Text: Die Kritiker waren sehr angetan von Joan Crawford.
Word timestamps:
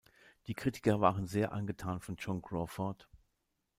Die 0.47 0.55
Kritiker 0.55 0.99
waren 0.99 1.27
sehr 1.27 1.51
angetan 1.51 1.99
von 1.99 2.15
Joan 2.15 2.41
Crawford. 2.41 3.07